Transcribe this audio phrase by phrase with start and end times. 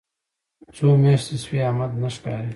[0.75, 2.49] څو میاشتې شوې احمد نه ښکاري.